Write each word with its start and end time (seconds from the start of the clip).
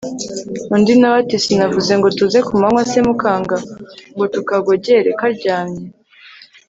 undi 0.75 0.93
nawe 0.99 1.17
ati 1.23 1.37
sinavuze 1.45 1.91
ngo 1.99 2.07
tuze 2.17 2.39
kumanywa 2.47 2.81
se 2.91 2.99
mukanga 3.07 3.57
ngo 4.13 4.25
tukagogere 4.33 5.09
karyamye 5.19 5.83